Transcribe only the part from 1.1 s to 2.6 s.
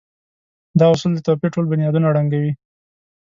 د توپير ټول بنيادونه ړنګوي.